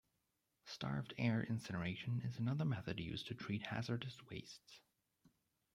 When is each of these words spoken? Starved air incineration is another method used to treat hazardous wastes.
Starved 0.65 1.13
air 1.19 1.43
incineration 1.43 2.21
is 2.25 2.39
another 2.39 2.65
method 2.65 2.99
used 2.99 3.27
to 3.27 3.35
treat 3.35 3.61
hazardous 3.67 4.17
wastes. 4.31 4.79